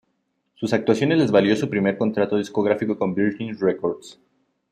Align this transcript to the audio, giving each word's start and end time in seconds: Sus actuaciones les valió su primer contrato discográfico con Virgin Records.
Sus 0.55 0.73
actuaciones 0.73 1.19
les 1.19 1.29
valió 1.29 1.55
su 1.55 1.69
primer 1.69 1.95
contrato 1.95 2.35
discográfico 2.37 2.97
con 2.97 3.13
Virgin 3.13 3.55
Records. 3.59 4.19